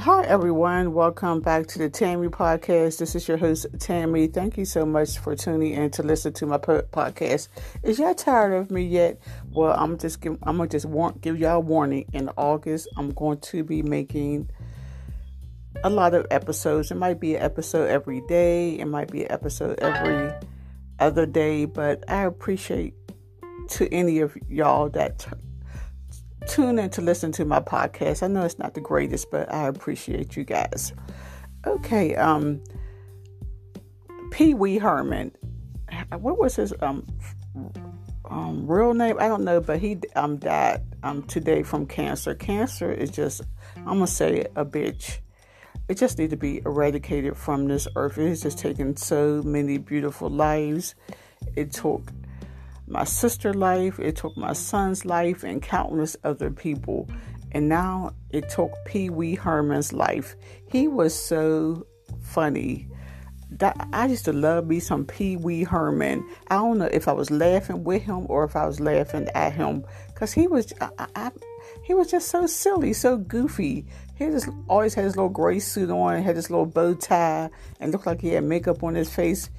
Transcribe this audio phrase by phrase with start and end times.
[0.00, 0.94] Hi, everyone.
[0.94, 2.96] Welcome back to the Tammy Podcast.
[2.96, 4.28] This is your host, Tammy.
[4.28, 7.48] Thank you so much for tuning in to listen to my podcast.
[7.82, 9.20] Is y'all tired of me yet?
[9.50, 12.06] Well, I'm just give, I'm gonna just want, give y'all a warning.
[12.14, 14.48] In August, I'm going to be making
[15.84, 16.90] a lot of episodes.
[16.90, 18.78] It might be an episode every day.
[18.78, 20.32] It might be an episode every
[20.98, 21.66] other day.
[21.66, 22.94] But I appreciate
[23.68, 25.49] to any of y'all that t-
[26.50, 28.22] tune in to listen to my podcast.
[28.22, 30.92] I know it's not the greatest, but I appreciate you guys.
[31.64, 32.60] Okay, um,
[34.32, 35.32] Pee Wee Herman.
[36.18, 37.06] What was his um,
[38.28, 39.16] um real name?
[39.20, 42.34] I don't know, but he um died um today from cancer.
[42.34, 43.42] Cancer is just
[43.76, 45.18] I'm gonna say a bitch.
[45.88, 48.18] It just needs to be eradicated from this earth.
[48.18, 50.94] It has just taken so many beautiful lives.
[51.56, 52.12] It took
[52.90, 57.08] my sister's life, it took my son's life, and countless other people.
[57.52, 60.36] And now it took Pee Wee Herman's life.
[60.68, 61.86] He was so
[62.22, 62.88] funny.
[63.52, 66.24] That I used to love me some Pee Wee Herman.
[66.48, 69.52] I don't know if I was laughing with him or if I was laughing at
[69.52, 71.30] him, cause he was, I, I,
[71.82, 73.86] he was just so silly, so goofy.
[74.14, 77.90] He just always had his little gray suit on, had his little bow tie, and
[77.90, 79.50] looked like he had makeup on his face.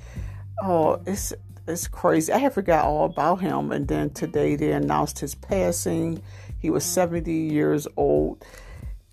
[0.63, 1.33] Oh, it's
[1.67, 2.31] it's crazy.
[2.33, 6.21] I had forgot all about him, and then today they announced his passing.
[6.59, 8.43] He was 70 years old.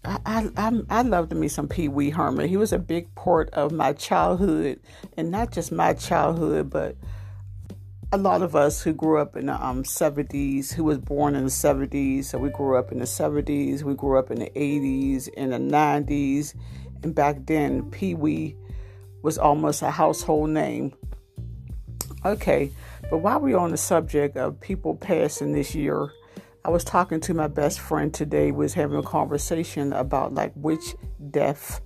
[0.04, 2.48] I, I, I, I loved me some Pee Wee Herman.
[2.48, 4.80] He was a big part of my childhood,
[5.16, 6.96] and not just my childhood, but
[8.10, 11.44] a lot of us who grew up in the um, 70s, who was born in
[11.44, 12.24] the 70s.
[12.24, 15.58] So we grew up in the 70s, we grew up in the 80s, in the
[15.58, 16.54] 90s,
[17.02, 18.56] and back then Pee Wee
[19.22, 20.94] was almost a household name.
[22.24, 22.72] Okay,
[23.10, 26.10] but while we're on the subject of people passing this year,
[26.64, 30.96] I was talking to my best friend today, was having a conversation about like which
[31.30, 31.80] death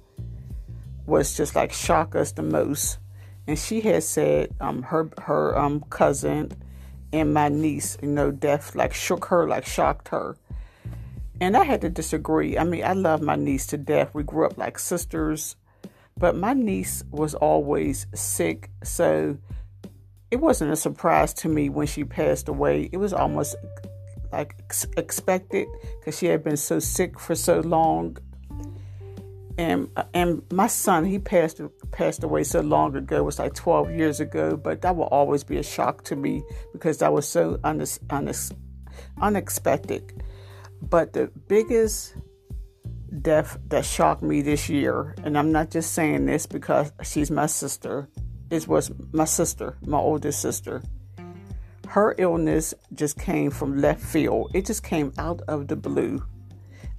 [1.07, 2.99] was just like shock us the most.
[3.47, 6.53] And she had said um her her um cousin
[7.13, 10.37] and my niece, you know, death like shook her, like shocked her.
[11.41, 12.57] And I had to disagree.
[12.57, 14.15] I mean, I love my niece to death.
[14.15, 15.57] We grew up like sisters,
[16.17, 19.37] but my niece was always sick, so
[20.33, 22.89] it wasn't a surprise to me when she passed away.
[22.91, 23.55] It was almost
[24.33, 24.55] like
[24.97, 25.69] expected
[26.01, 28.17] because she had been so sick for so long.
[29.59, 31.61] And uh, and my son, he passed
[31.91, 33.19] passed away so long ago.
[33.19, 36.43] It was like 12 years ago, but that will always be a shock to me
[36.73, 38.33] because that was so un, un,
[39.21, 40.25] unexpected.
[40.81, 42.17] But the biggest
[43.21, 47.45] death that shocked me this year, and I'm not just saying this because she's my
[47.45, 48.09] sister,
[48.53, 50.83] it was my sister, my oldest sister.
[51.89, 54.51] Her illness just came from left field.
[54.53, 56.23] It just came out of the blue.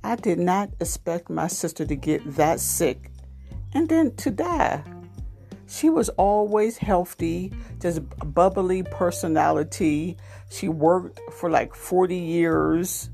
[0.04, 3.12] I did not expect my sister to get that sick
[3.72, 4.84] and then to die.
[5.68, 8.02] She was always healthy, just
[8.34, 10.18] bubbly personality.
[10.50, 13.12] She worked for like 40 years.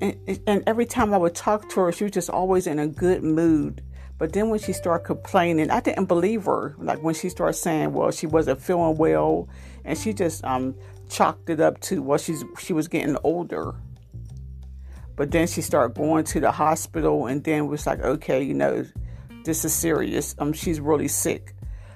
[0.00, 2.88] And, and every time I would talk to her, she was just always in a
[2.88, 3.82] good mood.
[4.16, 6.74] But then when she started complaining, I didn't believe her.
[6.78, 9.48] Like when she started saying, well, she wasn't feeling well,
[9.84, 10.74] and she just um,
[11.08, 13.74] chalked it up to well, she's she was getting older.
[15.16, 18.84] But then she started going to the hospital, and then was like, okay, you know,
[19.44, 20.34] this is serious.
[20.38, 21.54] Um, she's really sick.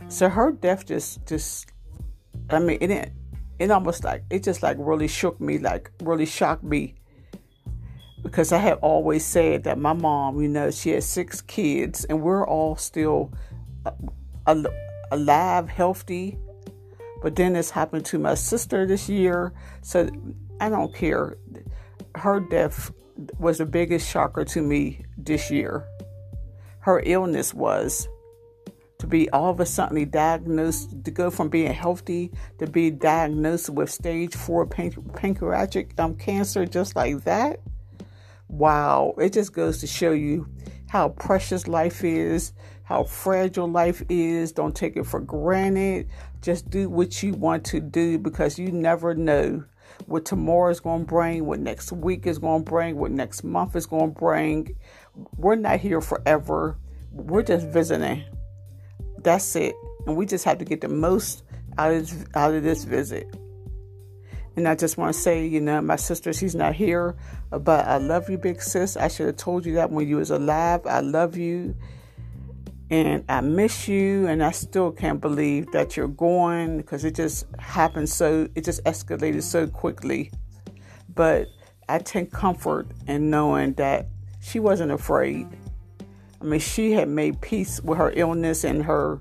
[0.09, 1.71] So her death just just,
[2.51, 3.13] I mean, it
[3.59, 6.95] it almost like it just like really shook me, like really shocked me
[8.23, 12.23] because I have always said that my mom, you know, she has six kids and
[12.23, 13.33] we're all still
[13.87, 14.63] uh,
[15.11, 16.39] alive, healthy.
[17.23, 19.53] But then this happened to my sister this year.
[19.83, 20.09] So
[20.61, 21.37] I don't care.
[22.15, 22.91] Her death
[23.39, 25.85] was the biggest shocker to me this year.
[26.81, 28.09] Her illness was
[28.99, 33.71] to be all of a sudden diagnosed, to go from being healthy to be diagnosed
[33.71, 37.61] with stage four pancreatic um, cancer just like that
[38.49, 40.49] wow, it just goes to show you
[40.89, 42.53] how precious life is,
[42.85, 44.53] how fragile life is.
[44.53, 46.09] Don't take it for granted.
[46.41, 49.65] Just do what you want to do because you never know
[50.07, 53.45] what tomorrow is going to bring, what next week is going to bring, what next
[53.45, 54.77] month is going to bring.
[55.37, 56.79] We're not here forever.
[57.13, 58.25] We're just visiting.
[59.19, 59.75] That's it.
[60.07, 61.43] And we just have to get the most
[61.77, 63.29] out of, out of this visit.
[64.59, 67.15] And I just want to say, you know, my sister, she's not here,
[67.49, 68.97] but I love you, big sis.
[68.97, 70.85] I should have told you that when you was alive.
[70.85, 71.77] I love you.
[72.91, 77.47] And I miss you, and I still can't believe that you're going because it just
[77.61, 80.33] happened so, it just escalated so quickly.
[81.15, 81.47] But
[81.89, 84.09] I take comfort in knowing that
[84.41, 85.47] she wasn't afraid.
[86.41, 89.21] I mean, she had made peace with her illness and her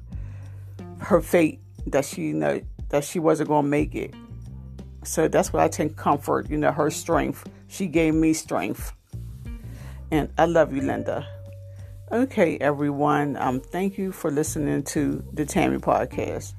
[0.97, 4.15] her fate that she you know that she wasn't going to make it.
[5.07, 7.47] So that's why I take comfort, you know, her strength.
[7.69, 8.91] She gave me strength.
[10.11, 11.25] And I love you, Linda.
[12.11, 13.37] Okay, everyone.
[13.37, 16.53] Um, thank you for listening to the Tammy podcast.